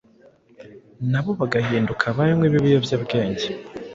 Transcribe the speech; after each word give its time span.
na 1.11 1.19
bo 1.23 1.31
bagahinduka 1.39 2.03
abanywi 2.13 2.45
b’ibiyobyabwenge. 2.51 3.47